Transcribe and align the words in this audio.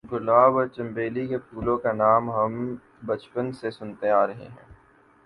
گلاب 0.11 0.57
اور 0.57 0.67
چنبیلی 0.67 1.27
کے 1.27 1.37
پھولوں 1.37 1.77
کا 1.77 1.91
نام 1.93 2.31
ہم 2.31 2.75
بچپن 3.05 3.51
سے 3.51 3.71
سنتے 3.71 4.09
آ 4.09 4.25
رہے 4.27 4.47
ہیں۔ 4.47 4.65